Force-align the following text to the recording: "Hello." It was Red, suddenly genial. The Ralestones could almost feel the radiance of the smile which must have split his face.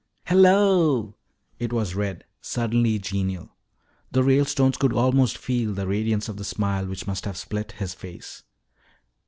"Hello." 0.25 1.15
It 1.59 1.71
was 1.71 1.93
Red, 1.93 2.25
suddenly 2.41 2.97
genial. 2.97 3.51
The 4.11 4.23
Ralestones 4.23 4.77
could 4.77 4.93
almost 4.93 5.37
feel 5.37 5.75
the 5.75 5.85
radiance 5.85 6.27
of 6.27 6.37
the 6.37 6.43
smile 6.43 6.87
which 6.87 7.05
must 7.05 7.23
have 7.25 7.37
split 7.37 7.73
his 7.73 7.93
face. 7.93 8.41